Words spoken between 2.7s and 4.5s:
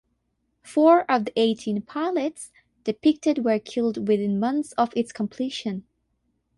depicted were killed within